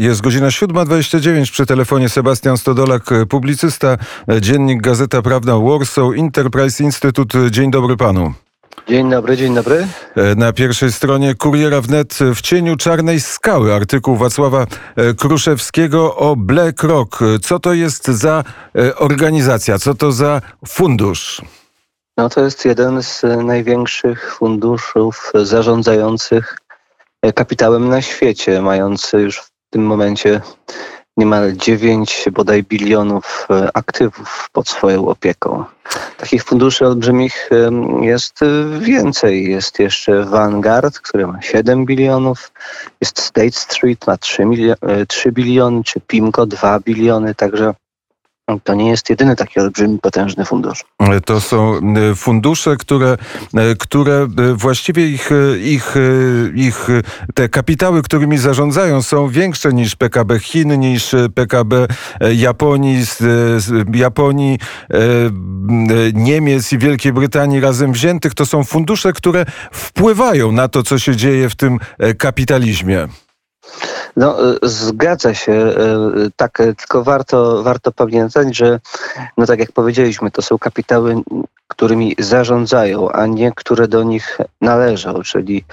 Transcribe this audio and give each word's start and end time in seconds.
Jest 0.00 0.20
godzina 0.20 0.46
7.29 0.46 1.50
przy 1.52 1.66
telefonie 1.66 2.08
Sebastian 2.08 2.56
Stodolak, 2.58 3.02
publicysta, 3.28 3.96
dziennik 4.40 4.82
Gazeta 4.82 5.22
Prawna 5.22 5.58
Warsaw, 5.58 6.04
Enterprise 6.18 6.84
Institute. 6.84 7.50
Dzień 7.50 7.70
dobry 7.70 7.96
panu. 7.96 8.32
Dzień 8.88 9.10
dobry, 9.10 9.36
dzień 9.36 9.54
dobry. 9.54 9.86
Na 10.36 10.52
pierwszej 10.52 10.92
stronie 10.92 11.34
Kuriera 11.34 11.80
Wnet 11.80 12.18
w 12.34 12.40
cieniu 12.40 12.76
czarnej 12.76 13.20
skały 13.20 13.74
artykuł 13.74 14.16
Wacława 14.16 14.66
Kruszewskiego 15.18 16.16
o 16.16 16.36
BlackRock. 16.36 17.18
Co 17.42 17.58
to 17.58 17.72
jest 17.72 18.06
za 18.06 18.44
organizacja? 18.96 19.78
Co 19.78 19.94
to 19.94 20.12
za 20.12 20.40
fundusz? 20.66 21.42
No 22.16 22.28
to 22.28 22.40
jest 22.40 22.64
jeden 22.64 23.02
z 23.02 23.22
największych 23.44 24.34
funduszów 24.34 25.32
zarządzających 25.34 26.58
kapitałem 27.34 27.88
na 27.88 28.02
świecie, 28.02 28.62
mający 28.62 29.20
już 29.20 29.47
w 29.68 29.70
tym 29.70 29.86
momencie 29.86 30.40
niemal 31.16 31.52
9 31.52 32.24
bodaj 32.32 32.62
bilionów 32.62 33.46
e, 33.50 33.68
aktywów 33.74 34.48
pod 34.52 34.68
swoją 34.68 35.08
opieką. 35.08 35.64
Takich 36.16 36.44
funduszy 36.44 36.86
olbrzymich 36.86 37.50
jest 38.00 38.40
więcej. 38.80 39.50
Jest 39.50 39.78
jeszcze 39.78 40.24
Vanguard, 40.24 40.98
który 40.98 41.26
ma 41.26 41.42
7 41.42 41.86
bilionów, 41.86 42.52
jest 43.00 43.20
State 43.20 43.52
Street, 43.52 44.06
ma 44.06 44.16
3, 44.16 44.44
3 45.08 45.32
biliony, 45.32 45.84
czy 45.84 46.00
PIMCO 46.00 46.46
2 46.46 46.80
biliony, 46.80 47.34
także 47.34 47.74
to 48.64 48.74
nie 48.74 48.90
jest 48.90 49.10
jedyny 49.10 49.36
taki 49.36 49.60
olbrzymi, 49.60 49.98
potężny 49.98 50.44
fundusz. 50.44 50.84
To 51.24 51.40
są 51.40 51.74
e, 51.74 52.14
fundusze, 52.14 52.76
które, 52.76 53.16
e, 53.54 53.74
które 53.74 54.14
e, 54.14 54.54
właściwie 54.54 55.08
ich, 55.08 55.30
ich, 55.62 55.94
ich 56.54 56.86
te 57.34 57.48
kapitały, 57.48 58.02
którymi 58.02 58.38
zarządzają, 58.38 59.02
są 59.02 59.28
większe 59.28 59.72
niż 59.72 59.96
PKB 59.96 60.38
Chin, 60.38 60.80
niż 60.80 61.14
PKB 61.34 61.86
Japonii, 62.36 62.98
Japonii, 63.94 64.58
Niemiec 66.14 66.72
i 66.72 66.78
Wielkiej 66.78 67.12
Brytanii 67.12 67.60
razem 67.60 67.92
wziętych. 67.92 68.34
To 68.34 68.46
są 68.46 68.64
fundusze, 68.64 69.12
które 69.12 69.44
wpływają 69.72 70.52
na 70.52 70.68
to, 70.68 70.82
co 70.82 70.98
się 70.98 71.16
dzieje 71.16 71.48
w 71.48 71.56
tym 71.56 71.78
kapitalizmie. 72.18 73.08
No, 74.16 74.52
e, 74.52 74.56
zgadza 74.62 75.34
się. 75.34 75.52
E, 75.52 75.74
tak, 76.36 76.56
tylko 76.56 77.04
warto, 77.04 77.62
warto 77.62 77.92
pamiętać, 77.92 78.56
że 78.56 78.80
no 79.36 79.46
tak 79.46 79.58
jak 79.58 79.72
powiedzieliśmy, 79.72 80.30
to 80.30 80.42
są 80.42 80.58
kapitały 80.58 81.22
którymi 81.68 82.14
zarządzają, 82.18 83.12
a 83.12 83.26
nie 83.26 83.52
które 83.52 83.88
do 83.88 84.02
nich 84.02 84.38
należą, 84.60 85.22
czyli 85.22 85.64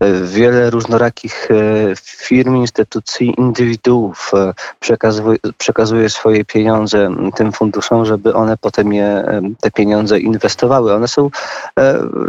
e, 0.00 0.12
wiele 0.12 0.70
różnorakich 0.70 1.48
e, 1.50 1.54
firm, 1.96 2.56
instytucji, 2.56 3.34
indywiduów 3.38 4.30
e, 4.34 4.52
przekazuje, 4.80 5.38
przekazuje 5.58 6.10
swoje 6.10 6.44
pieniądze 6.44 7.10
tym 7.36 7.52
funduszom, 7.52 8.06
żeby 8.06 8.34
one 8.34 8.56
potem 8.56 8.92
je, 8.92 9.24
te 9.60 9.70
pieniądze 9.70 10.20
inwestowały. 10.20 10.94
One 10.94 11.08
są 11.08 11.30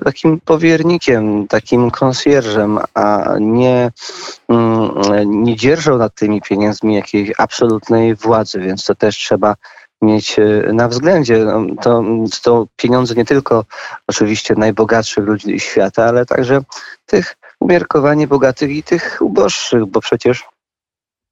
takim 0.05 0.39
powiernikiem, 0.45 1.47
takim 1.47 1.91
konsjerżem, 1.91 2.79
a 2.93 3.33
nie, 3.39 3.91
nie 5.43 5.55
dzierżą 5.55 5.97
nad 5.97 6.15
tymi 6.15 6.41
pieniędzmi 6.41 6.95
jakiejś 6.95 7.31
absolutnej 7.37 8.15
władzy, 8.15 8.59
więc 8.59 8.85
to 8.85 8.95
też 8.95 9.17
trzeba 9.17 9.55
mieć 10.01 10.39
e, 10.39 10.73
na 10.73 10.87
względzie. 10.87 11.45
No, 11.45 11.65
to, 11.81 12.03
to 12.43 12.67
pieniądze 12.75 13.15
nie 13.15 13.25
tylko 13.25 13.65
oczywiście 14.07 14.55
najbogatszych 14.55 15.25
ludzi 15.25 15.59
świata, 15.59 16.05
ale 16.05 16.25
także 16.25 16.61
tych 17.05 17.35
umiarkowanie 17.59 18.27
bogatych 18.27 18.71
i 18.71 18.83
tych 18.83 19.17
uboższych, 19.21 19.85
bo 19.85 20.01
przecież 20.01 20.43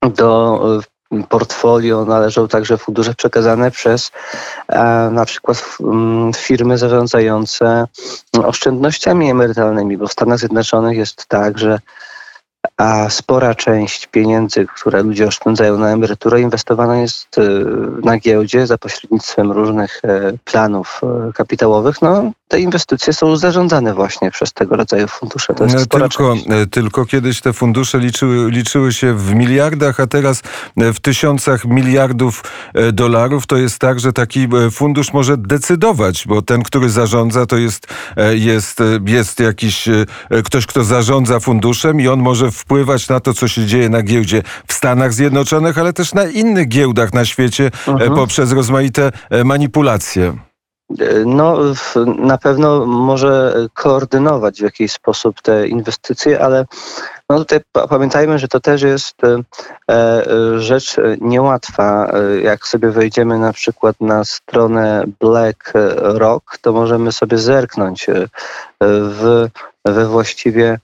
do 0.01 0.61
e, 0.77 1.23
portfolio 1.29 2.05
należą 2.05 2.47
także 2.47 2.77
fundusze 2.77 3.13
przekazane 3.15 3.71
przez 3.71 4.11
na 5.11 5.25
przykład 5.25 5.77
firmy 6.35 6.77
zarządzające 6.77 7.87
oszczędnościami 8.43 9.31
emerytalnymi, 9.31 9.97
bo 9.97 10.07
w 10.07 10.11
Stanach 10.11 10.39
Zjednoczonych 10.39 10.97
jest 10.97 11.25
tak, 11.25 11.57
że 11.57 11.79
a 12.81 13.09
spora 13.09 13.55
część 13.55 14.07
pieniędzy, 14.07 14.65
które 14.75 15.03
ludzie 15.03 15.27
oszczędzają 15.27 15.77
na 15.77 15.89
emeryturę, 15.89 16.41
inwestowana 16.41 17.01
jest 17.01 17.37
e, 17.37 17.41
na 18.03 18.17
giełdzie 18.17 18.67
za 18.67 18.77
pośrednictwem 18.77 19.51
różnych 19.51 20.01
e, 20.03 20.33
planów 20.45 21.01
e, 21.03 21.33
kapitałowych. 21.33 22.01
No, 22.01 22.31
te 22.51 22.59
inwestycje 22.59 23.13
są 23.13 23.37
zarządzane 23.37 23.93
właśnie 23.93 24.31
przez 24.31 24.53
tego 24.53 24.75
rodzaju 24.75 25.07
fundusze. 25.07 25.53
To 25.53 25.63
jest 25.63 25.89
tylko, 25.89 26.35
tylko 26.71 27.05
kiedyś 27.05 27.41
te 27.41 27.53
fundusze 27.53 27.99
liczyły, 27.99 28.51
liczyły 28.51 28.93
się 28.93 29.13
w 29.13 29.35
miliardach, 29.35 29.99
a 29.99 30.07
teraz 30.07 30.41
w 30.77 30.99
tysiącach 30.99 31.65
miliardów 31.65 32.43
dolarów. 32.93 33.47
To 33.47 33.57
jest 33.57 33.79
tak, 33.79 33.99
że 33.99 34.13
taki 34.13 34.47
fundusz 34.71 35.13
może 35.13 35.37
decydować, 35.37 36.27
bo 36.27 36.41
ten, 36.41 36.63
który 36.63 36.89
zarządza, 36.89 37.45
to 37.45 37.57
jest, 37.57 37.87
jest, 38.31 38.79
jest 39.05 39.39
jakiś 39.39 39.89
ktoś, 40.45 40.65
kto 40.65 40.83
zarządza 40.83 41.39
funduszem 41.39 42.01
i 42.01 42.07
on 42.07 42.19
może 42.19 42.51
wpływać 42.51 43.09
na 43.09 43.19
to, 43.19 43.33
co 43.33 43.47
się 43.47 43.65
dzieje 43.65 43.89
na 43.89 44.01
giełdzie 44.03 44.43
w 44.67 44.73
Stanach 44.73 45.13
Zjednoczonych, 45.13 45.77
ale 45.77 45.93
też 45.93 46.13
na 46.13 46.23
innych 46.23 46.67
giełdach 46.67 47.13
na 47.13 47.25
świecie 47.25 47.71
e, 47.87 47.91
mhm. 47.91 48.15
poprzez 48.15 48.51
rozmaite 48.51 49.11
e, 49.29 49.43
manipulacje. 49.43 50.50
E, 50.99 51.25
no, 51.25 51.57
na 52.05 52.37
pewno 52.37 52.85
może 52.85 53.55
koordynować 53.73 54.59
w 54.59 54.63
jakiś 54.63 54.91
sposób 54.91 55.41
te 55.41 55.67
inwestycje, 55.67 56.41
ale 56.41 56.65
no 57.29 57.37
tutaj 57.37 57.59
pamiętajmy, 57.89 58.39
że 58.39 58.47
to 58.47 58.59
też 58.59 58.81
jest 58.81 59.15
rzecz 60.57 60.97
niełatwa. 61.21 62.11
Jak 62.43 62.67
sobie 62.67 62.89
wejdziemy 62.89 63.39
na 63.39 63.53
przykład 63.53 63.95
na 64.01 64.25
stronę 64.25 65.03
BlackRock, 65.19 66.57
to 66.57 66.73
możemy 66.73 67.11
sobie 67.11 67.37
zerknąć 67.37 68.07
w, 68.81 69.47
we 69.85 70.05
właściwie 70.05 70.79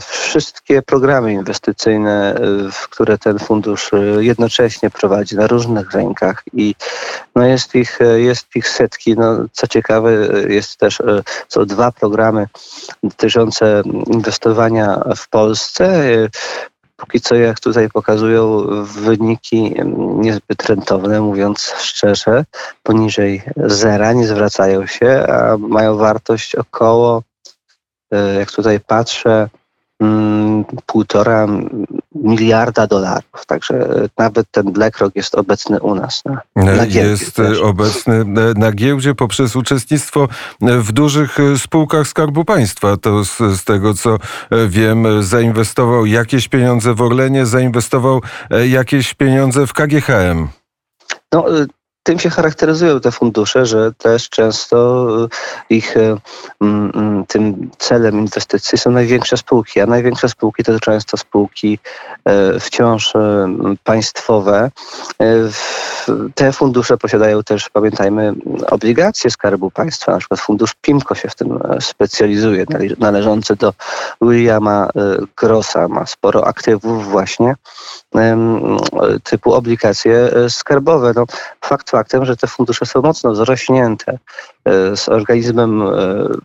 wszystkie 0.00 0.82
programy 0.82 1.32
inwestycyjne, 1.32 2.36
y, 2.36 2.88
które 2.90 3.18
ten 3.18 3.38
fundusz 3.38 3.92
y, 3.92 4.24
jednocześnie 4.24 4.90
prowadzi 4.90 5.36
na 5.36 5.46
różnych 5.46 5.92
rękach 5.92 6.42
i 6.52 6.74
no 7.34 7.46
jest, 7.46 7.74
ich, 7.74 7.98
jest 8.16 8.56
ich 8.56 8.68
setki. 8.68 9.16
No, 9.16 9.36
co 9.52 9.66
ciekawe, 9.66 10.12
jest 10.48 10.76
też, 10.76 11.02
są 11.48 11.64
dwa 11.64 11.92
programy 11.92 12.46
dotyczące 13.02 13.82
inwestowania 14.06 15.00
w 15.16 15.28
Polsce. 15.28 16.04
Póki 16.96 17.20
co, 17.20 17.34
jak 17.34 17.60
tutaj 17.60 17.88
pokazują 17.88 18.66
wyniki 18.84 19.74
niezbyt 19.96 20.66
rentowne, 20.66 21.20
mówiąc 21.20 21.74
szczerze, 21.78 22.44
poniżej 22.82 23.42
zera 23.56 24.12
nie 24.12 24.26
zwracają 24.26 24.86
się, 24.86 25.26
a 25.28 25.56
mają 25.58 25.96
wartość 25.96 26.54
około 26.54 27.22
jak 28.38 28.52
tutaj 28.52 28.80
patrzę, 28.80 29.48
mm, 30.00 30.64
półtora 30.86 31.46
miliarda 32.14 32.86
dolarów. 32.86 33.46
Także 33.46 33.88
nawet 34.18 34.46
ten 34.50 34.72
BlackRock 34.72 35.16
jest 35.16 35.34
obecny 35.34 35.80
u 35.80 35.94
nas. 35.94 36.22
Na, 36.24 36.64
na 36.64 36.84
jest 36.84 37.36
też. 37.36 37.60
obecny 37.60 38.24
na 38.56 38.72
giełdzie 38.72 39.14
poprzez 39.14 39.56
uczestnictwo 39.56 40.28
w 40.60 40.92
dużych 40.92 41.38
spółkach 41.56 42.08
Skarbu 42.08 42.44
Państwa. 42.44 42.96
To 42.96 43.24
z, 43.24 43.38
z 43.38 43.64
tego 43.64 43.94
co 43.94 44.18
wiem, 44.68 45.22
zainwestował 45.22 46.06
jakieś 46.06 46.48
pieniądze 46.48 46.94
w 46.94 47.02
Orlenie, 47.02 47.46
zainwestował 47.46 48.20
jakieś 48.68 49.14
pieniądze 49.14 49.66
w 49.66 49.72
KGHM. 49.72 50.48
No, 51.32 51.44
tym 52.08 52.18
się 52.18 52.30
charakteryzują 52.30 53.00
te 53.00 53.12
fundusze, 53.12 53.66
że 53.66 53.92
też 53.92 54.28
często 54.28 55.08
y, 55.24 55.28
ich 55.70 55.96
y, 55.96 56.16
mm, 56.60 56.92
mm, 56.94 57.26
tym 57.26 57.70
celem 57.78 58.18
inwestycji 58.18 58.78
są 58.78 58.90
największe 58.90 59.36
spółki, 59.36 59.80
a 59.80 59.86
największe 59.86 60.28
spółki 60.28 60.64
to 60.64 60.80
często 60.80 61.16
spółki 61.16 61.78
e, 62.24 62.60
wciąż 62.60 63.16
e, 63.16 63.48
państwowe. 63.84 64.70
E, 65.22 65.34
te 66.34 66.52
fundusze 66.52 66.96
posiadają 66.96 67.42
też, 67.42 67.70
pamiętajmy, 67.70 68.34
obligacje 68.70 69.30
Skarbu 69.30 69.70
Państwa, 69.70 70.12
na 70.12 70.18
przykład 70.18 70.40
fundusz 70.40 70.74
PIMCO 70.74 71.14
się 71.14 71.28
w 71.28 71.34
tym 71.34 71.58
specjalizuje, 71.80 72.64
należący 72.98 73.56
do 73.56 73.72
Williama 74.20 74.88
Grossa, 75.36 75.88
ma 75.88 76.06
sporo 76.06 76.46
aktywów 76.46 77.10
właśnie 77.10 77.54
typu 79.24 79.54
obligacje 79.54 80.30
skarbowe. 80.48 81.12
No, 81.16 81.24
fakt 81.60 81.90
faktem, 81.98 82.24
że 82.24 82.36
te 82.36 82.46
fundusze 82.46 82.86
są 82.86 83.02
mocno 83.02 83.34
zrośnięte 83.34 84.18
e, 84.64 84.96
z 84.96 85.08
organizmem 85.08 85.82
e, 85.82 85.88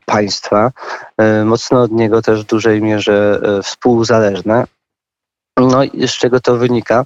państwa, 0.06 0.72
e, 1.18 1.46
mocno 1.46 1.82
od 1.82 1.92
niego 1.92 2.22
też 2.22 2.44
w 2.44 2.48
dużej 2.48 2.82
mierze 2.82 3.42
współzależne. 3.64 4.66
No 5.58 5.82
z 6.08 6.12
czego 6.12 6.40
to 6.40 6.56
wynika? 6.58 7.06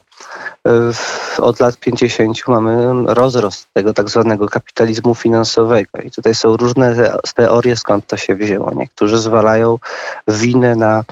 Od 1.38 1.60
lat 1.60 1.78
50 1.78 2.48
mamy 2.48 3.04
rozrost 3.14 3.68
tego 3.74 3.94
tak 3.94 4.10
zwanego 4.10 4.48
kapitalizmu 4.48 5.16
finansowego. 5.16 6.00
I 6.04 6.12
tutaj 6.12 6.36
są 6.36 6.58
różne 6.58 7.18
teorie, 7.36 7.76
skąd 7.76 8.08
to 8.08 8.18
się 8.18 8.36
wzięło. 8.36 8.72
Niektórzy 8.76 9.18
zwalają 9.18 9.80
winę 10.28 10.76
na 10.76 11.04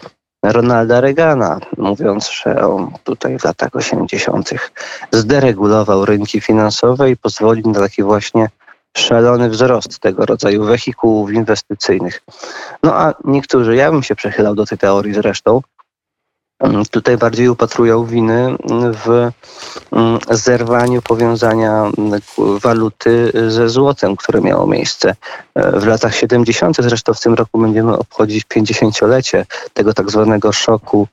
Ronalda 0.52 1.02
Reagana, 1.02 1.60
mówiąc, 1.78 2.32
że 2.32 2.68
on 2.68 2.92
tutaj 3.04 3.40
w 3.40 3.44
latach 3.44 3.76
80. 3.76 4.50
zderegulował 5.12 6.06
rynki 6.06 6.42
finansowe 6.42 7.12
i 7.12 7.18
pozwolił 7.18 7.72
na 7.72 7.80
taki 7.80 8.04
właśnie 8.04 8.50
szalony 8.98 9.50
wzrost 9.50 10.00
tego 10.00 10.26
rodzaju 10.26 10.64
wehikułów 10.64 11.32
inwestycyjnych. 11.32 12.22
No 12.84 12.96
a 12.96 13.14
niektórzy, 13.24 13.76
ja 13.76 13.92
bym 13.92 14.04
się 14.04 14.16
przechylał 14.16 14.56
do 14.56 14.66
tej 14.66 14.78
teorii 14.78 15.14
zresztą, 15.14 15.62
tutaj 16.92 17.18
bardziej 17.18 17.50
upatrują 17.50 18.06
winy 18.06 18.56
w 19.06 19.32
mm, 19.92 20.20
zerwaniu 20.30 21.02
powiązania 21.02 21.92
mm, 21.98 22.22
waluty 22.38 23.32
ze 23.48 23.70
złotem, 23.70 24.16
które 24.16 24.42
miało 24.42 24.68
miejsce 24.68 25.16
e, 25.56 25.80
w 25.80 25.88
latach 25.88 26.16
70. 26.16 26.78
Zresztą 26.80 27.14
w 27.14 27.20
tym 27.20 27.34
roku 27.34 27.60
będziemy 27.60 27.98
obchodzić 27.98 28.46
50-lecie 28.46 29.46
tego 29.74 29.94
tak 29.94 30.12
zwanego 30.12 30.52
szoku 30.52 31.08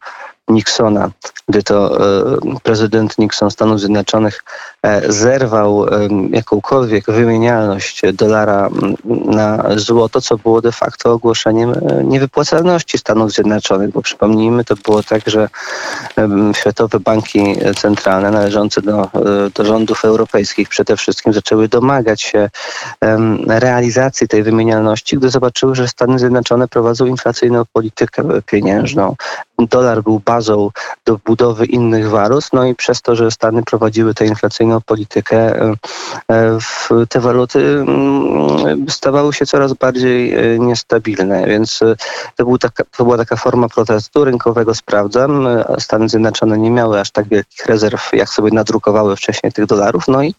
Nixona, 0.48 1.10
gdy 1.48 1.62
to 1.62 1.96
e, 1.96 2.38
prezydent 2.62 3.18
Nixon 3.18 3.50
Stanów 3.50 3.80
Zjednoczonych 3.80 4.44
e, 4.82 5.12
zerwał 5.12 5.86
jakąkolwiek 6.30 7.04
wymienialność 7.06 8.02
dolara 8.12 8.68
na 9.24 9.64
złoto, 9.76 10.20
co 10.20 10.38
było 10.38 10.60
de 10.60 10.72
facto 10.72 11.12
ogłoszeniem 11.12 11.70
e, 11.70 12.04
niewypłacalności 12.04 12.98
Stanów 12.98 13.32
Zjednoczonych, 13.32 13.90
bo 13.90 14.02
przypomnijmy, 14.02 14.64
to 14.64 14.74
było 14.76 15.02
tak, 15.02 15.22
że 15.26 15.48
światowe 16.52 17.00
banki 17.00 17.56
centralne 17.76 18.30
należące 18.30 18.82
do, 18.82 19.10
do 19.54 19.64
rządów 19.64 20.04
europejskich 20.04 20.68
przede 20.68 20.96
wszystkim 20.96 21.32
zaczęły 21.32 21.68
domagać 21.68 22.22
się 22.22 22.50
realizacji 23.46 24.28
tej 24.28 24.42
wymienialności, 24.42 25.16
gdy 25.16 25.30
zobaczyły, 25.30 25.74
że 25.74 25.88
Stany 25.88 26.18
Zjednoczone 26.18 26.68
prowadzą 26.68 27.06
inflacyjną 27.06 27.62
politykę 27.72 28.22
pieniężną. 28.46 29.16
Dolar 29.58 30.02
był 30.02 30.20
bazą 30.24 30.70
do 31.06 31.18
budowy 31.24 31.66
innych 31.66 32.10
walut, 32.10 32.44
no 32.52 32.64
i 32.64 32.74
przez 32.74 33.02
to, 33.02 33.16
że 33.16 33.30
Stany 33.30 33.62
prowadziły 33.62 34.14
tę 34.14 34.26
inflacyjną 34.26 34.80
politykę, 34.80 35.36
e, 35.36 35.74
e, 36.30 36.58
te 37.08 37.20
waluty 37.20 37.58
mm, 37.58 38.90
stawały 38.90 39.32
się 39.32 39.46
coraz 39.46 39.72
bardziej 39.72 40.34
e, 40.34 40.58
niestabilne, 40.58 41.46
więc 41.46 41.80
to, 42.36 42.44
był 42.44 42.58
taka, 42.58 42.84
to 42.96 43.04
była 43.04 43.16
taka 43.16 43.36
forma 43.36 43.68
protestu 43.68 44.24
rynkowego, 44.24 44.74
sprawdzam. 44.74 45.48
Stany 45.78 46.08
Zjednoczone 46.08 46.58
nie 46.58 46.70
miały 46.70 47.00
aż 47.00 47.10
tak 47.10 47.28
wielkich 47.28 47.66
rezerw, 47.66 48.10
jak 48.12 48.28
sobie 48.28 48.50
nadrukowały 48.50 49.16
wcześniej 49.16 49.52
tych 49.52 49.66
dolarów, 49.66 50.08
no 50.08 50.22
i 50.22 50.34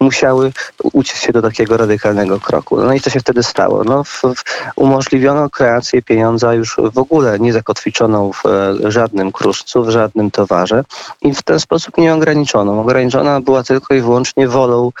musiały 0.00 0.52
uciec 0.92 1.16
się 1.16 1.32
do 1.32 1.42
takiego 1.42 1.76
radykalnego 1.76 2.40
kroku. 2.40 2.76
No 2.76 2.92
i 2.92 3.00
co 3.00 3.10
się 3.10 3.20
wtedy 3.20 3.42
stało? 3.42 3.84
No, 3.84 4.04
w, 4.04 4.22
w 4.22 4.44
umożliwiono 4.76 5.50
kreację 5.50 6.02
pieniądza 6.02 6.54
już 6.54 6.76
w 6.92 6.98
ogóle 6.98 7.38
niezakotwiczoną 7.38 8.32
w 8.32 8.42
żadnym 8.88 9.32
kruszcu, 9.32 9.84
w 9.84 9.90
żadnym 9.90 10.05
towarze 10.32 10.84
i 11.22 11.34
w 11.34 11.42
ten 11.42 11.60
sposób 11.60 11.98
nie 11.98 12.14
ograniczono. 12.14 12.80
Ograniczona 12.80 13.40
była 13.40 13.62
tylko 13.62 13.94
i 13.94 14.00
wyłącznie 14.00 14.48
wolą 14.48 14.92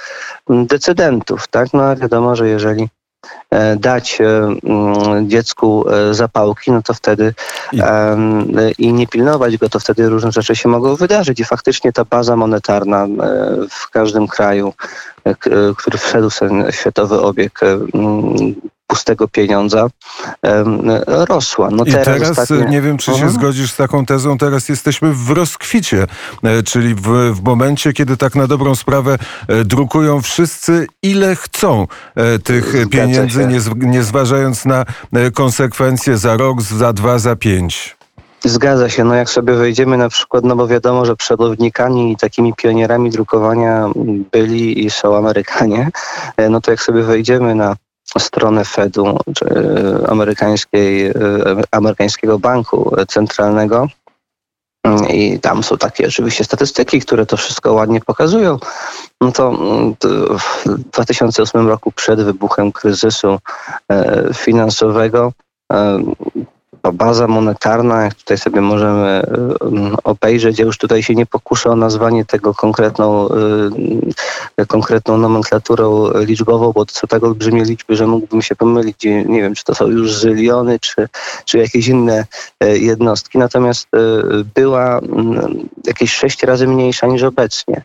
mm, 0.50 0.66
decydentów. 0.66 1.48
Tak? 1.48 1.68
No 1.72 1.82
a 1.82 1.96
wiadomo, 1.96 2.36
że 2.36 2.48
jeżeli 2.48 2.88
e, 3.50 3.76
dać 3.76 4.20
e, 4.20 4.24
mm, 4.24 5.30
dziecku 5.30 5.84
e, 5.90 6.14
zapałki, 6.14 6.72
no 6.72 6.82
to 6.82 6.94
wtedy 6.94 7.34
I... 7.72 7.82
i 8.78 8.92
nie 8.92 9.06
pilnować 9.06 9.56
go, 9.56 9.68
to 9.68 9.80
wtedy 9.80 10.08
różne 10.08 10.32
rzeczy 10.32 10.56
się 10.56 10.68
mogą 10.68 10.96
wydarzyć. 10.96 11.40
I 11.40 11.44
faktycznie 11.44 11.92
ta 11.92 12.04
baza 12.04 12.36
monetarna 12.36 13.06
w 13.70 13.90
każdym 13.90 14.26
kraju, 14.26 14.72
który 15.76 15.98
wszedł 15.98 16.30
w 16.30 16.38
ten 16.38 16.72
światowy 16.72 17.20
obieg, 17.20 17.60
pustego 18.86 19.28
pieniądza 19.28 19.86
rosła. 21.28 21.68
No 21.70 21.84
I 21.84 21.92
teraz, 21.92 22.04
teraz 22.04 22.30
ostatnie... 22.38 22.66
nie 22.66 22.82
wiem, 22.82 22.98
czy 22.98 23.04
się 23.04 23.12
mhm. 23.12 23.32
zgodzisz 23.32 23.72
z 23.72 23.76
taką 23.76 24.06
tezą, 24.06 24.38
teraz 24.38 24.68
jesteśmy 24.68 25.12
w 25.12 25.30
rozkwicie, 25.30 26.06
e, 26.42 26.62
czyli 26.62 26.94
w, 26.94 27.08
w 27.34 27.42
momencie, 27.42 27.92
kiedy 27.92 28.16
tak 28.16 28.34
na 28.34 28.46
dobrą 28.46 28.74
sprawę 28.74 29.18
e, 29.48 29.64
drukują 29.64 30.22
wszyscy, 30.22 30.86
ile 31.02 31.36
chcą 31.36 31.86
e, 32.14 32.38
tych 32.38 32.66
Zgadza 32.66 32.88
pieniędzy, 32.88 33.46
nie, 33.46 33.60
nie 33.90 34.02
zważając 34.02 34.64
na 34.64 34.84
konsekwencje 35.34 36.18
za 36.18 36.36
rok, 36.36 36.62
za 36.62 36.92
dwa, 36.92 37.18
za 37.18 37.36
pięć. 37.36 37.96
Zgadza 38.44 38.88
się. 38.88 39.04
No 39.04 39.14
jak 39.14 39.30
sobie 39.30 39.54
wejdziemy 39.54 39.96
na 39.96 40.08
przykład, 40.08 40.44
no 40.44 40.56
bo 40.56 40.66
wiadomo, 40.66 41.06
że 41.06 41.16
przodownikami 41.16 42.12
i 42.12 42.16
takimi 42.16 42.54
pionierami 42.54 43.10
drukowania 43.10 43.88
byli 44.32 44.86
i 44.86 44.90
są 44.90 45.16
Amerykanie, 45.16 45.90
no 46.50 46.60
to 46.60 46.70
jak 46.70 46.80
sobie 46.80 47.02
wejdziemy 47.02 47.54
na 47.54 47.76
stronę 48.18 48.64
Fedu, 48.64 49.18
czy 49.36 49.46
amerykańskiej, 50.08 51.12
amerykańskiego 51.70 52.38
banku 52.38 52.96
centralnego. 53.08 53.88
I 55.10 55.40
tam 55.40 55.62
są 55.62 55.76
takie 55.78 56.06
oczywiście 56.06 56.44
statystyki, 56.44 57.00
które 57.00 57.26
to 57.26 57.36
wszystko 57.36 57.72
ładnie 57.72 58.00
pokazują. 58.00 58.58
No 59.20 59.32
to, 59.32 59.58
to 59.98 60.08
w 60.38 60.64
2008 60.92 61.68
roku 61.68 61.92
przed 61.92 62.22
wybuchem 62.22 62.72
kryzysu 62.72 63.38
e, 63.92 64.28
finansowego 64.34 65.32
e, 66.88 66.92
baza 66.92 67.26
monetarna, 67.26 68.02
jak 68.02 68.14
tutaj 68.14 68.38
sobie 68.38 68.60
możemy 68.60 69.22
y, 69.22 70.02
obejrzeć, 70.04 70.58
ja 70.58 70.64
już 70.64 70.78
tutaj 70.78 71.02
się 71.02 71.14
nie 71.14 71.26
pokuszę 71.26 71.70
o 71.70 71.76
nazwanie 71.76 72.24
tego 72.24 72.54
konkretną, 72.54 73.28
y, 74.60 74.66
konkretną 74.66 75.18
nomenklaturą 75.18 76.10
liczbową, 76.14 76.72
bo 76.72 76.86
to 76.86 76.94
są 76.94 77.06
tak 77.06 77.24
olbrzymie 77.24 77.64
liczby, 77.64 77.96
że 77.96 78.06
mógłbym 78.06 78.42
się 78.42 78.56
pomylić. 78.56 79.04
Nie 79.04 79.42
wiem, 79.42 79.54
czy 79.54 79.64
to 79.64 79.74
są 79.74 79.86
już 79.86 80.14
zyliony, 80.14 80.78
czy, 80.78 81.08
czy 81.44 81.58
jakieś 81.58 81.88
inne 81.88 82.24
y, 82.64 82.78
jednostki. 82.78 83.38
Natomiast 83.38 83.88
była 84.54 84.98
mm, 84.98 85.68
jakieś 85.86 86.14
sześć 86.14 86.42
razy 86.42 86.66
mniejsza 86.68 87.06
niż 87.06 87.22
obecnie. 87.22 87.84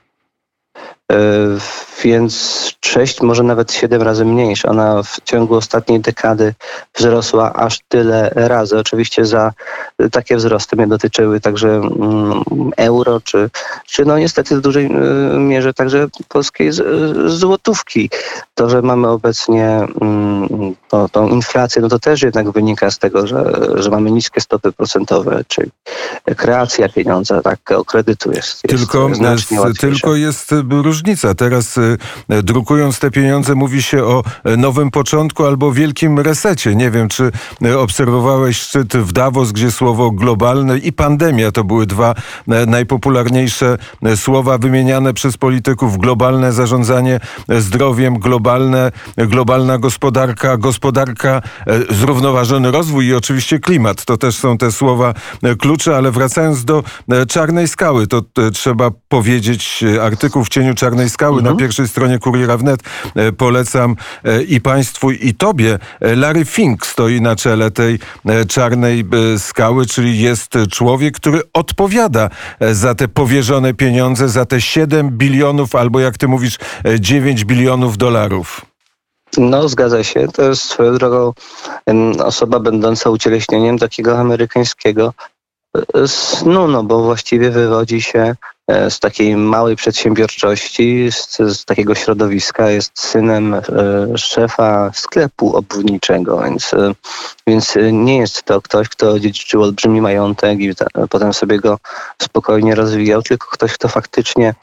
E, 1.12 1.58
więc 2.04 2.76
6, 2.86 3.22
może 3.22 3.44
nawet 3.44 3.74
7 3.74 4.02
razy 4.02 4.26
mniejsza. 4.26 4.70
Ona 4.70 5.04
w 5.04 5.22
ciągu 5.24 5.56
ostatniej 5.56 6.00
dekady 6.00 6.54
wzrosła 6.96 7.54
aż 7.54 7.80
tyle 7.88 8.32
razy. 8.36 8.78
Oczywiście 8.78 9.26
za 9.26 9.54
takie 10.12 10.36
wzrosty 10.36 10.76
mnie 10.76 10.88
dotyczyły 10.88 11.40
także 11.40 11.70
mm, 11.70 12.44
euro, 12.78 13.22
czy, 13.24 13.50
czy 13.88 14.06
no 14.06 14.18
niestety 14.18 14.58
w 14.58 14.62
dużej 14.62 14.86
y, 14.86 15.40
mierze 15.40 15.74
także 15.74 16.08
polskiej 16.28 16.72
złotówki. 17.26 18.10
To, 18.56 18.70
że 18.70 18.82
mamy 18.82 19.08
obecnie 19.08 19.68
mm, 20.02 20.76
to, 20.88 21.10
tą 21.10 21.28
inflację, 21.28 21.82
no 21.82 21.90
to 21.90 22.00
też 22.00 22.22
jednak 22.22 22.52
wynika 22.52 22.92
z 22.92 23.00
tego, 23.00 23.28
że, 23.28 23.54
że 23.76 23.90
mamy 23.90 24.12
niskie 24.12 24.42
stopy 24.42 24.72
procentowe, 24.72 25.42
czyli 25.48 25.72
kreacja 26.38 26.90
pieniądza, 26.90 27.42
tak, 27.42 27.60
kredytu 27.88 28.32
jest, 28.32 28.62
jest 28.64 28.78
tylko, 28.78 29.10
jest, 29.10 29.50
tylko 29.80 30.16
jest 30.16 30.52
różnica. 30.70 31.01
Teraz 31.36 31.78
y, 31.78 31.98
drukując 32.44 33.00
te 33.00 33.12
pieniądze 33.12 33.56
mówi 33.56 33.82
się 33.82 34.04
o 34.04 34.24
nowym 34.58 34.92
początku 34.92 35.46
albo 35.46 35.72
wielkim 35.72 36.20
resecie. 36.20 36.76
Nie 36.76 36.92
wiem, 36.92 37.10
czy 37.10 37.32
obserwowałeś 37.78 38.58
szczyt 38.58 38.98
w 38.98 39.12
Davos, 39.12 39.52
gdzie 39.52 39.72
słowo 39.72 40.12
globalne 40.12 40.78
i 40.78 40.94
pandemia 40.94 41.52
to 41.52 41.64
były 41.64 41.86
dwa 41.86 42.16
najpopularniejsze 42.68 43.78
słowa 44.16 44.58
wymieniane 44.58 45.14
przez 45.14 45.38
polityków. 45.38 45.98
Globalne 45.98 46.54
zarządzanie 46.54 47.20
zdrowiem, 47.50 48.20
globalne, 48.20 48.92
globalna 49.18 49.78
gospodarka, 49.78 50.58
gospodarka, 50.58 51.42
zrównoważony 51.90 52.72
rozwój 52.72 53.06
i 53.06 53.14
oczywiście 53.14 53.60
klimat. 53.60 54.06
To 54.06 54.18
też 54.18 54.36
są 54.36 54.58
te 54.58 54.72
słowa 54.72 55.14
klucze, 55.60 55.98
ale 55.98 56.12
wracając 56.12 56.66
do 56.66 56.84
Czarnej 57.28 57.68
Skały, 57.68 58.08
to 58.08 58.22
trzeba 58.54 58.92
powiedzieć 59.10 59.84
artykuł 60.02 60.44
w 60.44 60.50
cieniu 60.50 60.76
Czarnej 60.92 61.10
Skały 61.10 61.38
mhm. 61.38 61.56
na 61.56 61.60
pierwszej 61.60 61.88
stronie 61.88 62.20
Kuriera 62.20 62.58
Wnet. 62.58 62.80
Polecam 63.38 63.96
i 64.48 64.62
Państwu, 64.62 65.12
i 65.12 65.34
Tobie. 65.34 65.80
Larry 66.02 66.46
Fink 66.46 66.86
stoi 66.86 67.22
na 67.22 67.36
czele 67.36 67.72
tej 67.72 68.00
Czarnej 68.48 69.06
Skały, 69.38 69.86
czyli 69.86 70.20
jest 70.20 70.54
człowiek, 70.72 71.16
który 71.16 71.42
odpowiada 71.54 72.30
za 72.72 72.96
te 72.96 73.08
powierzone 73.08 73.74
pieniądze, 73.74 74.30
za 74.30 74.46
te 74.46 74.62
7 74.62 75.10
bilionów 75.10 75.76
albo 75.76 76.00
jak 76.00 76.18
ty 76.18 76.28
mówisz 76.28 76.58
9 77.00 77.46
bilionów 77.46 77.98
dolarów. 77.98 78.62
No, 79.38 79.70
zgadza 79.70 80.04
się. 80.04 80.28
To 80.28 80.44
jest 80.44 80.64
swoją 80.64 80.98
drogą 80.98 81.34
osoba 82.24 82.60
będąca 82.60 83.10
ucieleśnieniem 83.10 83.78
takiego 83.78 84.20
amerykańskiego 84.20 85.14
e, 85.94 86.08
snu, 86.08 86.68
no 86.68 86.84
bo 86.84 87.04
właściwie 87.04 87.52
wywodzi 87.52 88.02
się 88.02 88.36
E, 88.61 88.61
z 88.90 89.00
takiej 89.00 89.36
małej 89.36 89.76
przedsiębiorczości, 89.76 91.12
z, 91.12 91.38
z 91.38 91.66
takiego 91.66 91.96
środowiska, 91.96 92.70
jest 92.70 93.00
synem 93.00 93.54
e, 93.54 93.62
szefa 94.18 94.92
sklepu 94.94 95.56
obwodniczego, 95.56 96.42
więc, 96.44 96.74
e, 96.74 96.94
więc 97.48 97.78
nie 97.92 98.18
jest 98.18 98.44
to 98.44 98.62
ktoś, 98.62 98.90
kto 98.90 99.20
dziedziczył 99.20 99.64
olbrzymi 99.64 100.02
majątek 100.02 100.60
i 100.60 100.74
potem 101.10 101.34
sobie 101.34 101.60
go 101.60 101.78
spokojnie 102.22 102.76
rozwijał, 102.76 103.22
tylko 103.22 103.48
ktoś, 103.52 103.74
kto 103.74 103.88
faktycznie 103.88 104.54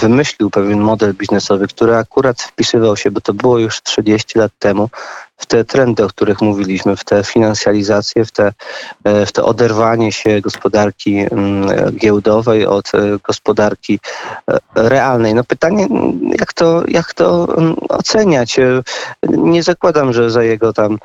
wymyślił 0.00 0.50
pewien 0.50 0.80
model 0.80 1.14
biznesowy, 1.14 1.68
który 1.68 1.96
akurat 1.96 2.42
wpisywał 2.42 2.96
się, 2.96 3.10
bo 3.10 3.20
to 3.20 3.34
było 3.34 3.58
już 3.58 3.82
30 3.82 4.38
lat 4.38 4.52
temu, 4.58 4.90
w 5.36 5.46
te 5.46 5.64
trendy, 5.64 6.04
o 6.04 6.08
których 6.08 6.40
mówiliśmy, 6.40 6.96
w 6.96 7.04
tę 7.04 7.24
finansjalizację, 7.24 8.24
w 8.24 8.30
te, 8.30 8.52
w 9.04 9.32
te 9.32 9.44
oderwanie 9.44 10.12
się 10.12 10.40
gospodarki 10.40 11.18
mm, 11.18 11.96
giełdowej 11.96 12.66
od 12.66 12.92
gospodarki 13.22 14.00
realnej. 14.74 15.34
No 15.34 15.44
pytanie, 15.44 15.88
jak 16.38 16.52
to, 16.52 16.82
jak 16.88 17.14
to 17.14 17.56
mm, 17.58 17.76
oceniać? 17.88 18.56
Nie 19.28 19.62
zakładam, 19.62 20.12
że 20.12 20.30
za 20.30 20.42
jego 20.42 20.72
tam 20.72 20.98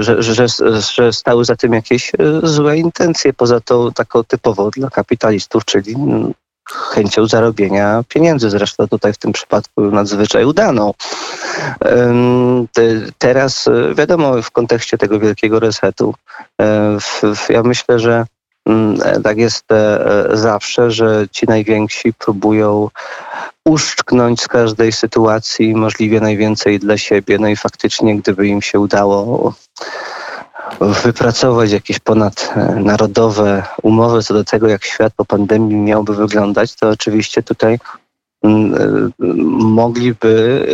że, 0.00 0.22
że, 0.22 0.46
że 0.94 1.12
stały 1.12 1.44
za 1.44 1.56
tym 1.56 1.72
jakieś 1.72 2.12
złe 2.42 2.76
intencje, 2.76 3.32
poza 3.32 3.60
tą 3.60 3.92
taką 3.92 4.24
typową 4.24 4.70
dla 4.70 4.90
kapitalistów, 4.90 5.64
czyli 5.64 5.96
chęcią 6.98 7.26
zarobienia 7.26 8.04
pieniędzy, 8.08 8.50
zresztą 8.50 8.88
tutaj 8.88 9.12
w 9.12 9.18
tym 9.18 9.32
przypadku 9.32 9.90
nadzwyczaj 9.90 10.44
udaną. 10.44 10.94
Teraz 13.18 13.68
e, 13.68 13.94
wiadomo, 13.94 14.42
w 14.42 14.50
kontekście 14.50 14.98
tego 14.98 15.18
wielkiego 15.18 15.60
resetu, 15.60 16.14
e, 16.60 16.98
ja 17.48 17.62
myślę, 17.62 17.98
że 17.98 18.26
mm, 18.66 18.98
e, 19.04 19.20
tak 19.20 19.38
jest 19.38 19.64
zawsze, 20.32 20.90
że 20.90 21.26
ci 21.32 21.46
najwięksi 21.46 22.12
próbują 22.12 22.88
uszczknąć 23.64 24.40
z 24.40 24.48
każdej 24.48 24.92
sytuacji 24.92 25.74
możliwie 25.74 26.20
najwięcej 26.20 26.78
dla 26.78 26.98
siebie. 26.98 27.38
No 27.38 27.48
i 27.48 27.56
faktycznie, 27.56 28.16
gdyby 28.16 28.46
im 28.46 28.62
się 28.62 28.80
udało 28.80 29.54
wypracować 30.80 31.72
jakieś 31.72 31.98
ponadnarodowe 31.98 33.62
umowy 33.82 34.22
co 34.22 34.34
do 34.34 34.44
tego, 34.44 34.68
jak 34.68 34.84
świat 34.84 35.12
po 35.16 35.24
pandemii 35.24 35.76
miałby 35.76 36.14
wyglądać, 36.14 36.74
to 36.74 36.88
oczywiście 36.88 37.42
tutaj 37.42 37.78
mm, 38.42 38.74
y, 38.74 39.10
mogliby 39.58 40.66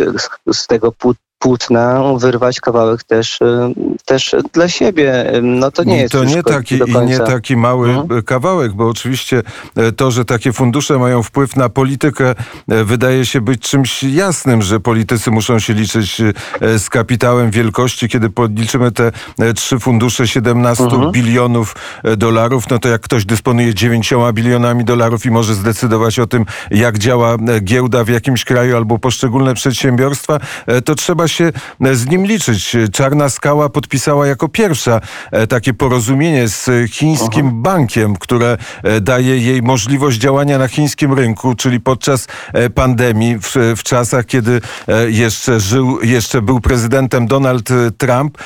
y, 0.00 0.54
z 0.54 0.66
tego 0.66 0.92
płótna 1.38 2.02
wyrwać 2.18 2.60
kawałek 2.60 3.04
też, 3.04 3.40
y, 3.40 3.74
też 4.04 4.36
dla 4.52 4.68
siebie. 4.68 5.32
No 5.42 5.70
to 5.70 5.84
nie 5.84 5.96
jest 5.96 6.12
to 6.12 6.24
nie 6.24 6.42
taki, 6.42 6.74
I 6.74 7.06
nie 7.06 7.18
taki 7.18 7.56
mały 7.56 7.88
mhm. 7.90 8.22
kawałek, 8.22 8.72
bo 8.72 8.88
oczywiście 8.88 9.42
e, 9.76 9.92
to, 9.92 10.10
że 10.10 10.24
takie 10.24 10.52
fundusze 10.52 10.98
mają 10.98 11.22
wpływ 11.22 11.56
na 11.56 11.68
politykę, 11.68 12.34
e, 12.68 12.84
wydaje 12.84 13.26
się 13.26 13.40
być 13.40 13.62
czymś 13.62 14.02
jasnym, 14.02 14.62
że 14.62 14.80
politycy 14.80 15.30
muszą 15.30 15.58
się 15.58 15.74
liczyć 15.74 16.20
e, 16.60 16.78
z 16.78 16.88
kapitałem 16.90 17.50
wielkości. 17.50 18.08
Kiedy 18.08 18.30
podliczymy 18.30 18.92
te 18.92 19.12
trzy 19.54 19.78
fundusze 19.78 20.28
17 20.28 20.84
mhm. 20.84 21.12
bilionów 21.12 21.76
dolarów, 22.16 22.70
no 22.70 22.78
to 22.78 22.88
jak 22.88 23.00
ktoś 23.00 23.24
dysponuje 23.24 23.74
9 23.74 24.14
bilionami 24.32 24.84
dolarów 24.84 25.26
i 25.26 25.30
może 25.30 25.54
zdecydować 25.54 26.18
o 26.18 26.26
tym, 26.26 26.44
jak 26.70 26.98
działa 26.98 27.36
giełda 27.60 28.04
w 28.04 28.08
jakimś 28.08 28.44
kraju 28.44 28.76
albo 28.76 28.98
poszczególne 28.98 29.54
przedsiębiorstwa, 29.54 30.40
to 30.84 30.94
trzeba 30.94 31.27
się 31.28 31.52
e, 31.84 31.94
z 31.94 32.06
nim 32.06 32.26
liczyć. 32.26 32.76
Czarna 32.92 33.28
Skała 33.28 33.68
podpisała 33.68 34.26
jako 34.26 34.48
pierwsza 34.48 35.00
e, 35.30 35.46
takie 35.46 35.74
porozumienie 35.74 36.48
z 36.48 36.90
chińskim 36.90 37.46
Aha. 37.46 37.56
bankiem, 37.56 38.16
które 38.16 38.58
e, 38.82 39.00
daje 39.00 39.38
jej 39.38 39.62
możliwość 39.62 40.18
działania 40.18 40.58
na 40.58 40.68
chińskim 40.68 41.12
rynku, 41.12 41.54
czyli 41.54 41.80
podczas 41.80 42.26
pandemii, 42.74 43.38
w, 43.38 43.54
w 43.76 43.82
czasach, 43.82 44.26
kiedy 44.26 44.60
jeszcze 45.08 45.60
żył, 45.60 45.98
jeszcze 46.02 46.42
był 46.42 46.60
prezydentem 46.60 47.26
Donald 47.26 47.68
Trump, 47.98 48.38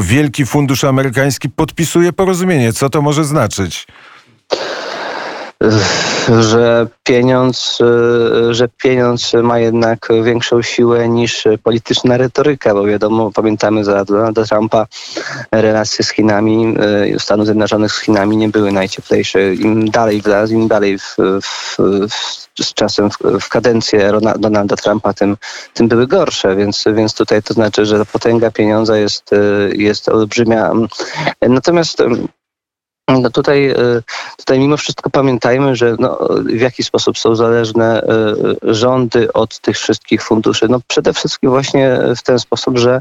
Wielki 0.00 0.46
Fundusz 0.46 0.84
Amerykański 0.84 1.50
podpisuje 1.50 2.12
porozumienie. 2.12 2.72
Co 2.72 2.90
to 2.90 3.02
może 3.02 3.24
znaczyć? 3.24 3.86
Że 6.40 6.86
pieniądz, 7.02 7.78
e, 7.80 8.54
że 8.54 8.68
pieniądz 8.82 9.32
ma 9.42 9.58
jednak 9.58 10.08
większą 10.24 10.62
siłę 10.62 11.08
niż 11.08 11.44
polityczna 11.62 12.16
retoryka, 12.16 12.74
bo 12.74 12.84
wiadomo, 12.84 13.30
pamiętamy 13.32 13.84
za 13.84 14.04
Donalda 14.04 14.44
Trumpa 14.44 14.86
relacje 15.52 16.04
z 16.04 16.10
Chinami, 16.10 16.74
e, 17.14 17.18
Stanów 17.18 17.46
Zjednoczonych 17.46 17.92
z 17.92 18.00
Chinami 18.00 18.36
nie 18.36 18.48
były 18.48 18.72
najcieplejsze. 18.72 19.54
Im 19.54 19.90
dalej 19.90 20.22
w 20.22 20.26
las, 20.26 20.50
im 20.50 20.68
dalej 20.68 20.98
w, 20.98 21.16
w, 21.42 21.76
w, 22.10 22.64
z 22.64 22.74
czasem 22.74 23.10
w, 23.40 23.48
kadencję 23.48 24.12
Donalda 24.38 24.76
Trumpa, 24.76 25.14
tym, 25.14 25.36
tym 25.74 25.88
były 25.88 26.06
gorsze, 26.06 26.56
więc, 26.56 26.84
więc 26.94 27.14
tutaj 27.14 27.42
to 27.42 27.54
znaczy, 27.54 27.86
że 27.86 28.06
potęga 28.06 28.50
pieniądza 28.50 28.96
jest, 28.96 29.32
e, 29.32 29.36
jest 29.74 30.08
olbrzymia. 30.08 30.72
Natomiast 31.40 32.02
no 33.08 33.30
tutaj, 33.30 33.66
e, 33.66 33.74
tutaj 34.36 34.58
mimo 34.58 34.76
wszystko 34.76 35.10
pamiętajmy, 35.10 35.76
że 35.76 35.96
no, 35.98 36.18
w 36.44 36.60
jaki 36.60 36.82
sposób 36.82 37.18
są 37.18 37.36
zależne 37.36 38.02
e, 38.02 38.34
rządy 38.62 39.32
od 39.32 39.58
tych 39.58 39.76
wszystkich 39.76 40.22
funduszy. 40.22 40.68
No 40.68 40.80
przede 40.86 41.12
wszystkim 41.12 41.50
właśnie 41.50 41.98
w 42.16 42.22
ten 42.22 42.38
sposób, 42.38 42.78
że 42.78 43.00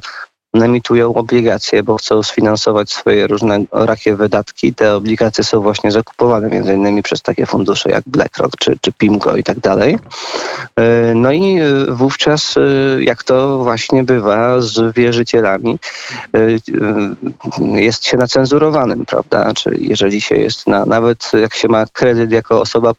emitują 0.54 1.14
obligacje, 1.14 1.84
bo 1.84 1.98
chcą 1.98 2.24
sfinansować 2.24 2.92
swoje 2.92 3.28
różne 3.28 3.64
rakie 3.72 4.16
wydatki. 4.16 4.74
Te 4.74 4.96
obligacje 4.96 5.44
są 5.44 5.62
właśnie 5.62 5.92
zakupowane 5.92 6.50
między 6.50 6.74
innymi 6.74 7.04
przez 7.04 7.22
takie 7.22 7.46
fundusze 7.46 7.90
jak 7.90 8.04
BlackRock 8.08 8.58
czy, 8.58 8.78
czy 8.82 8.92
PIMGO 8.92 9.36
i 9.36 9.44
tak 9.44 9.60
dalej. 9.60 9.98
E, 10.76 11.14
no 11.16 11.32
i 11.32 11.60
e, 11.60 11.66
wówczas, 11.90 12.56
e, 12.58 13.04
jak 13.04 13.24
to 13.24 13.64
właśnie 13.64 14.04
bywa 14.04 14.62
z 14.62 14.96
wierzycielami, 14.96 15.80
jest 17.74 18.06
się 18.06 18.18
na 18.18 18.28
cenzurowanym, 18.28 19.06
prawda? 19.06 19.54
Czyli 19.54 19.90
jeżeli 19.90 20.22
się 20.22 20.36
jest 20.36 20.68
na, 20.68 20.86
nawet 20.86 21.32
jak 21.42 21.54
się 21.54 21.68
ma 21.68 21.86
kredyt 21.94 22.32
jako 22.32 22.62
osoba 22.62 22.94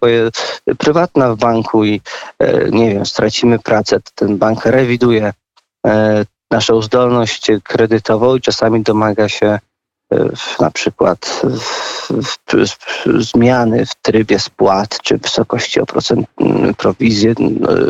prywatna 0.78 1.34
w 1.34 1.38
banku 1.38 1.84
i 1.84 2.00
nie 2.70 2.94
wiem, 2.94 3.06
stracimy 3.06 3.58
pracę, 3.58 4.00
ten 4.14 4.38
bank 4.38 4.66
rewiduje 4.66 5.32
naszą 6.52 6.82
zdolność 6.82 7.46
kredytową 7.64 8.36
i 8.36 8.40
czasami 8.40 8.82
domaga 8.82 9.28
się 9.28 9.46
e, 9.46 10.28
na 10.60 10.70
przykład 10.70 11.42
zmiany 13.18 13.86
w 13.86 13.94
trybie 14.02 14.38
spłat 14.38 14.98
czy 15.02 15.18
wysokości 15.18 15.80
oprocent, 15.80 16.26
prowizji, 16.76 17.34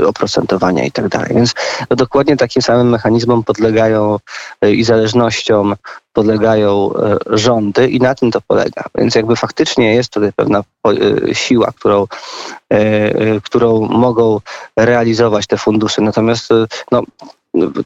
oprocentowania 0.06 0.84
i 0.84 0.92
tak. 0.92 1.34
Więc 1.34 1.54
no 1.90 1.96
dokładnie 1.96 2.36
takim 2.36 2.62
samym 2.62 2.90
mechanizmom 2.90 3.44
podlegają 3.44 4.18
e, 4.60 4.72
i 4.72 4.84
zależnościom 4.84 5.74
podlegają 6.12 6.90
e, 6.94 7.16
rządy 7.38 7.88
i 7.88 8.00
na 8.00 8.14
tym 8.14 8.30
to 8.30 8.40
polega. 8.40 8.84
Więc 8.94 9.14
jakby 9.14 9.36
faktycznie 9.36 9.94
jest 9.94 10.12
tutaj 10.12 10.32
pewna 10.32 10.64
siła, 11.32 11.72
którą, 11.76 12.06
którą 13.42 13.80
mogą 13.80 14.40
realizować 14.76 15.46
te 15.46 15.56
fundusze. 15.56 16.02
Natomiast 16.02 16.48
no, 16.90 17.02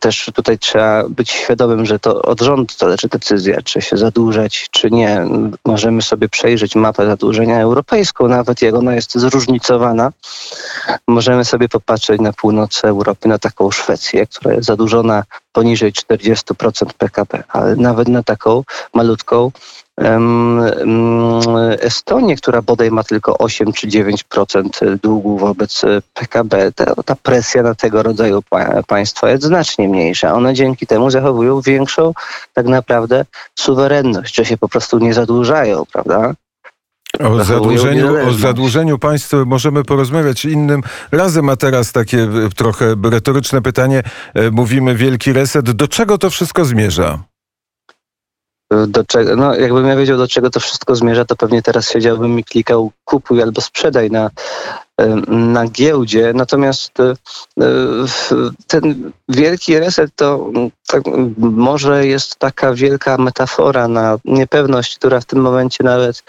też 0.00 0.30
tutaj 0.34 0.58
trzeba 0.58 1.08
być 1.08 1.30
świadomym, 1.30 1.86
że 1.86 1.98
to 1.98 2.22
od 2.22 2.40
rządu 2.40 2.74
zależy 2.78 3.08
decyzja, 3.08 3.62
czy 3.62 3.80
się 3.80 3.96
zadłużać, 3.96 4.68
czy 4.70 4.90
nie. 4.90 5.26
Możemy 5.64 6.02
sobie 6.02 6.28
przejrzeć 6.28 6.74
mapę 6.74 7.06
zadłużenia 7.06 7.60
europejską, 7.60 8.28
nawet 8.28 8.62
jak 8.62 8.74
ona 8.74 8.94
jest 8.94 9.18
zróżnicowana. 9.18 10.12
Możemy 11.08 11.44
sobie 11.44 11.68
popatrzeć 11.68 12.20
na 12.20 12.32
północ 12.32 12.84
Europy, 12.84 13.28
na 13.28 13.38
taką 13.38 13.70
Szwecję, 13.70 14.26
która 14.26 14.54
jest 14.54 14.66
zadłużona 14.66 15.24
poniżej 15.52 15.92
40% 15.92 16.86
PKB, 16.98 17.42
ale 17.48 17.76
nawet 17.76 18.08
na 18.08 18.22
taką 18.22 18.62
malutką 18.94 19.50
Estonię, 21.80 22.36
która 22.36 22.62
bodaj 22.62 22.90
ma 22.90 23.04
tylko 23.04 23.38
8 23.38 23.72
czy 23.72 23.88
9% 23.88 24.96
długu 25.02 25.38
wobec 25.38 25.82
PKB, 26.14 26.72
ta, 26.72 26.94
ta 27.04 27.16
presja 27.22 27.62
na 27.62 27.74
tego 27.74 28.02
rodzaju 28.02 28.42
państwa 28.86 29.30
jest 29.30 29.44
znacznie 29.44 29.88
mniejsza. 29.88 30.34
One 30.34 30.54
dzięki 30.54 30.86
temu 30.86 31.10
zachowują 31.10 31.60
większą 31.60 32.12
tak 32.54 32.66
naprawdę 32.66 33.24
suwerenność, 33.54 34.36
że 34.36 34.44
się 34.44 34.56
po 34.56 34.68
prostu 34.68 34.98
nie 34.98 35.14
zadłużają, 35.14 35.84
prawda? 35.92 36.34
O 37.20 37.44
zadłużeniu, 37.44 38.28
o 38.28 38.32
zadłużeniu 38.32 38.98
państw 38.98 39.32
możemy 39.46 39.84
porozmawiać 39.84 40.44
innym 40.44 40.82
razem, 41.12 41.48
a 41.48 41.56
teraz 41.56 41.92
takie 41.92 42.22
e, 42.22 42.28
trochę 42.56 42.94
retoryczne 43.10 43.62
pytanie. 43.62 44.02
E, 44.34 44.50
mówimy 44.50 44.94
wielki 44.94 45.32
reset. 45.32 45.70
Do 45.70 45.88
czego 45.88 46.18
to 46.18 46.30
wszystko 46.30 46.64
zmierza? 46.64 47.18
Do 48.70 49.04
czego, 49.04 49.36
no 49.36 49.54
jakbym 49.54 49.86
ja 49.86 49.96
wiedział, 49.96 50.18
do 50.18 50.28
czego 50.28 50.50
to 50.50 50.60
wszystko 50.60 50.94
zmierza, 50.94 51.24
to 51.24 51.36
pewnie 51.36 51.62
teraz 51.62 51.90
siedziałbym 51.90 52.38
i 52.38 52.44
klikał 52.44 52.90
kupuj 53.04 53.42
albo 53.42 53.60
sprzedaj 53.60 54.10
na, 54.10 54.30
na 55.28 55.66
giełdzie. 55.66 56.32
Natomiast 56.34 57.00
e, 57.00 57.14
ten 58.66 59.12
wielki 59.28 59.78
reset 59.78 60.10
to 60.16 60.50
tak, 60.86 61.02
może 61.38 62.06
jest 62.06 62.36
taka 62.36 62.74
wielka 62.74 63.18
metafora 63.18 63.88
na 63.88 64.18
niepewność, 64.24 64.98
która 64.98 65.20
w 65.20 65.24
tym 65.24 65.40
momencie 65.40 65.84
nawet 65.84 66.22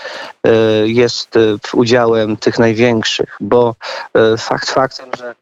e, 0.43 0.51
jest 0.87 1.29
udziałem 1.73 2.37
tych 2.37 2.59
największych, 2.59 3.37
bo 3.39 3.75
e, 4.13 4.37
fakt 4.37 4.69
faktem, 4.69 5.09
że 5.17 5.35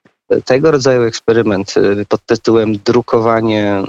tego 0.46 0.72
rodzaju 0.72 1.04
eksperyment 1.04 1.74
pod 2.10 2.26
tytułem 2.26 2.78
drukowanie 2.86 3.84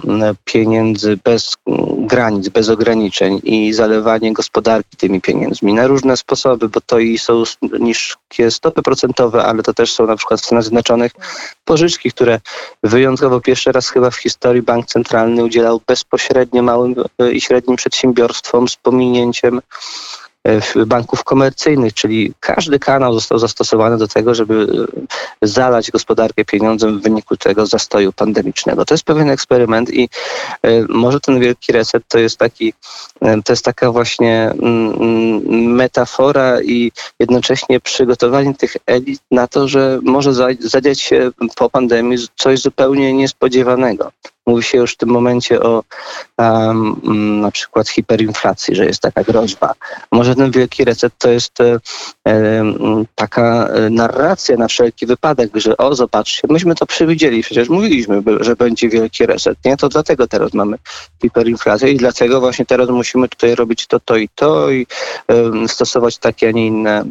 pieniędzy 0.45 1.19
bez 1.25 1.57
granic, 1.99 2.49
bez 2.49 2.69
ograniczeń 2.69 3.41
i 3.45 3.73
zalewanie 3.73 4.33
gospodarki 4.33 4.97
tymi 4.97 5.21
pieniędzmi 5.21 5.75
na 5.75 5.87
różne 5.87 6.17
sposoby, 6.17 6.69
bo 6.69 6.81
to 6.81 6.99
i 6.99 7.19
są 7.19 7.43
niskie 7.81 8.51
stopy 8.51 8.83
procentowe, 8.83 9.45
ale 9.45 9.63
to 9.63 9.75
też 9.75 9.93
są 9.93 10.07
na 10.07 10.17
przykład 10.17 10.41
w 10.41 10.45
Stanach 10.45 10.65
Zjednoczonych 10.65 11.13
pożyczki, 11.65 12.11
które 12.11 12.41
wyjątkowo 12.83 13.41
pierwszy 13.41 13.73
raz 13.73 13.89
chyba 13.89 14.11
w 14.11 14.17
historii 14.17 14.63
bank 14.63 14.87
centralny 14.87 15.45
udzielał 15.45 15.81
bezpośrednio 15.87 16.63
małym 16.63 16.95
i 17.33 17.41
średnim 17.41 17.77
przedsiębiorstwom 17.77 18.69
z 18.69 18.77
pominięciem 18.77 19.61
banków 20.87 21.25
komercyjnych, 21.25 21.95
czyli 21.95 22.33
każdy 22.41 22.79
kanał 22.79 23.13
został 23.13 23.39
zastosowany 23.39 23.99
do 23.99 24.09
tego, 24.09 24.35
żeby 24.35 24.87
e, 25.43 25.47
zalać 25.47 25.91
gospodarkę 25.91 26.45
pieniądzem 26.45 26.99
w 26.99 27.03
wyniku 27.03 27.37
tego 27.37 27.67
zastoju 27.67 28.13
pandemicznego. 28.13 28.85
To 28.85 28.95
jest 28.95 29.05
pewien 29.05 29.31
eksperyment 29.31 29.91
i 29.91 30.09
e, 30.63 30.83
może 30.89 31.21
ten 31.21 31.41
wielki 31.41 31.73
reset 31.73 32.03
to 32.09 32.19
jest 32.19 32.39
taki, 32.39 32.73
to 33.45 33.53
jest 33.53 33.65
taka 33.65 33.93
właśnie 33.93 34.51
mm, 34.63 34.93
mm, 34.93 35.75
metafora 35.75 36.61
i 36.63 36.93
jednocześnie 37.21 37.81
przygotowanie 37.81 38.55
tych 38.55 38.77
elit 38.87 39.21
na 39.31 39.47
to, 39.49 39.69
że 39.69 39.99
może 40.03 40.35
zadziać 40.61 41.01
się 41.01 41.31
po 41.57 41.71
pandemii 41.71 42.19
coś 42.37 42.61
zupełnie 42.61 43.13
niespodziewanego. 43.13 44.13
Mówi 44.47 44.63
się 44.63 44.79
już 44.79 44.93
w 44.93 44.97
tym 44.97 45.09
momencie 45.09 45.63
o 45.63 45.83
um, 46.39 47.01
na 47.41 47.51
przykład 47.51 47.89
hiperinflacji, 47.89 48.77
że 48.77 48.87
jest 48.87 49.01
taka 49.01 49.23
groźba. 49.23 49.73
Może 50.13 50.35
ten 50.35 50.51
wielki 50.51 50.85
reset 50.85 51.13
to 51.19 51.31
jest 51.31 51.61
e, 51.61 51.79
e, 52.29 52.65
taka 53.15 53.69
narracja 53.91 54.57
na 54.57 54.69
wszelki 54.69 55.07
wypadek, 55.07 55.51
że 55.55 55.77
o 55.77 55.95
zobaczcie, 55.95 56.43
myśmy 56.51 56.75
to 56.75 56.87
przewidzieli, 56.87 57.43
przecież 57.43 57.69
mówiliśmy, 57.69 58.23
że 58.41 58.57
będzie 58.57 58.89
wielki 58.89 59.27
reset, 59.27 59.59
nie? 59.65 59.77
To 59.77 59.89
dlatego 59.89 60.27
teraz 60.27 60.55
mamy 60.55 60.77
hiperinflację 61.23 61.93
i 61.93 61.97
dlatego 61.97 62.41
właśnie 62.41 62.67
teraz 62.67 62.89
musimy 62.89 63.29
tutaj 63.29 63.55
robić 63.55 63.87
to, 63.87 64.01
to 64.01 64.17
i 64.17 64.29
to 64.29 64.71
i 64.71 64.87
e, 65.29 65.69
stosować 65.69 66.19
takie, 66.19 66.49
a 66.49 66.51
nie 66.51 66.67
inne 66.67 67.05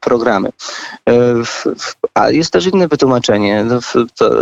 programy. 0.00 0.48
E, 1.08 1.34
a 2.14 2.30
jest 2.30 2.52
też 2.52 2.66
inne 2.66 2.88
wytłumaczenie. 2.88 3.64
No, 3.64 3.80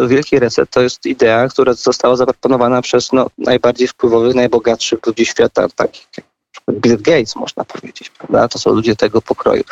wielki 0.08 0.38
reset 0.38 0.70
to 0.70 0.82
jest 0.82 1.06
idea, 1.06 1.48
która 1.48 1.72
została 1.72 2.16
zaproponowana 2.16 2.35
zaproponowana 2.36 2.82
przez 2.82 3.12
no, 3.12 3.26
najbardziej 3.38 3.88
wpływowych, 3.88 4.34
najbogatszych 4.34 5.06
ludzi 5.06 5.26
świata, 5.26 5.66
takich 5.76 6.08
jak 6.16 6.26
Bill 6.70 6.96
Gates, 6.96 7.36
można 7.36 7.64
powiedzieć, 7.64 8.10
prawda? 8.10 8.48
To 8.48 8.58
są 8.58 8.70
ludzie 8.70 8.96
tego 8.96 9.22
pokroju. 9.22 9.62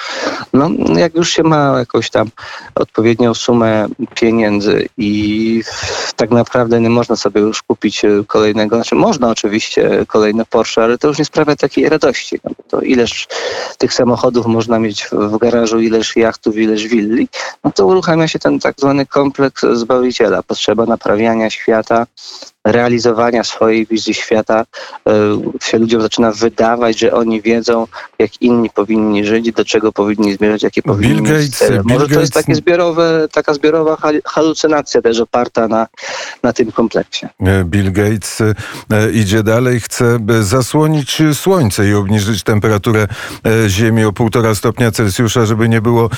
No, 0.53 0.71
jak 0.97 1.15
już 1.15 1.31
się 1.31 1.43
ma 1.43 1.79
jakąś 1.79 2.11
tam 2.11 2.31
odpowiednią 2.75 3.35
sumę 3.35 3.87
pieniędzy 4.15 4.89
i 4.97 5.63
tak 6.17 6.31
naprawdę 6.31 6.81
nie 6.81 6.91
można 6.91 7.17
sobie 7.17 7.41
już 7.41 7.63
kupić 7.63 8.03
kolejnego, 8.27 8.77
znaczy 8.77 8.95
można 8.95 9.29
oczywiście 9.29 10.05
kolejne 10.07 10.45
Porsche, 10.45 10.85
ale 10.85 10.99
to 10.99 11.09
już 11.09 11.19
nie 11.19 11.25
sprawia 11.25 11.57
takiej 11.57 11.89
radości. 11.89 12.41
No, 12.45 12.51
to 12.69 12.81
ileż 12.81 13.29
tych 13.79 13.95
samochodów 13.95 14.47
można 14.47 14.79
mieć 14.79 15.09
w 15.13 15.39
garażu, 15.39 15.81
ileż 15.81 16.17
jachtów, 16.17 16.57
ileż 16.57 16.87
willi, 16.87 17.29
no 17.65 17.73
to 17.73 17.87
uruchamia 17.87 18.29
się 18.29 18.39
ten 18.39 18.59
tak 18.59 18.75
zwany 18.79 19.07
kompleks 19.07 19.67
zbawiciela, 19.73 20.43
potrzeba 20.43 20.87
naprawiania 20.87 21.51
świata, 21.51 22.07
realizowania 22.65 23.45
swojej 23.45 23.87
wizji 23.87 24.15
świata 24.15 24.65
e, 25.09 25.13
się 25.63 25.79
ludziom 25.79 26.01
zaczyna 26.01 26.33
wydawać, 26.33 26.99
że 26.99 27.13
oni 27.13 27.43
wiedzą, 27.43 27.87
jak 28.19 28.43
inni 28.43 28.71
powinni 28.71 29.25
żyć, 29.25 29.53
do 29.53 29.65
czego 29.65 29.93
powinni 29.93 30.35
zmierzać, 30.35 30.63
jakie 30.63 30.83
powinni 30.83 31.15
Bill 31.15 31.23
Gates, 31.23 31.71
Bill 31.71 31.83
Może 31.85 32.09
to 32.09 32.21
jest 32.21 32.33
takie 32.33 32.55
zbiorowe, 32.55 33.29
taka 33.33 33.55
zbiorowa 33.55 33.97
halucynacja 34.25 35.03
też 35.03 35.21
oparta 35.21 35.69
na, 35.69 35.87
na 36.43 36.53
tym 36.53 36.73
kompleksie. 36.73 37.27
E, 37.41 37.65
Bill 37.65 37.93
Gates 37.93 38.41
e, 38.41 38.55
idzie 39.13 39.43
dalej, 39.43 39.81
chce 39.81 40.19
zasłonić 40.41 41.23
słońce 41.35 41.89
i 41.89 41.95
obniżyć 41.95 42.43
temperaturę 42.43 43.07
Ziemi 43.69 44.05
o 44.05 44.13
półtora 44.13 44.55
stopnia 44.55 44.91
Celsjusza, 44.91 45.47
żeby 45.47 45.69
nie 45.69 45.81
było 45.81 46.11